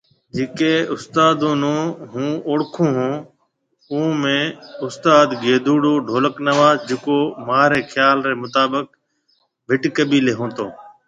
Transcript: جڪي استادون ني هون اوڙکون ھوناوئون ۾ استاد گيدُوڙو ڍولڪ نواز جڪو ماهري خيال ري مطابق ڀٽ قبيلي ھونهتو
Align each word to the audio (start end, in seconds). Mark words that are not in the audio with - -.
جڪي 0.35 0.73
استادون 0.93 1.55
ني 1.61 1.75
هون 2.11 2.29
اوڙکون 2.47 2.89
ھوناوئون 3.87 4.09
۾ 4.23 4.37
استاد 4.87 5.27
گيدُوڙو 5.43 5.93
ڍولڪ 6.07 6.35
نواز 6.47 6.75
جڪو 6.89 7.17
ماهري 7.47 7.81
خيال 7.91 8.17
ري 8.27 8.35
مطابق 8.43 8.85
ڀٽ 9.69 9.83
قبيلي 9.97 10.33
ھونهتو 10.39 10.67